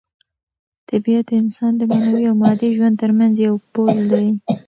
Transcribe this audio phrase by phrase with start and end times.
[0.89, 4.27] طبیعت د انسان د معنوي او مادي ژوند ترمنځ یو پل دی.